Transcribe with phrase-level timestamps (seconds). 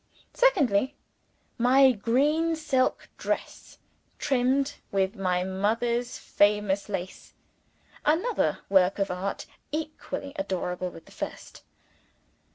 [0.33, 0.95] Secondly,
[1.59, 3.77] my green silk dress,
[4.17, 7.35] trimmed with my mother's famous lace
[8.03, 11.61] another work of Art, equally adorable with the first.